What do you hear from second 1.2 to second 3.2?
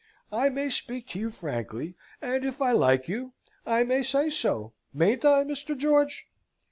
frankly; and if I like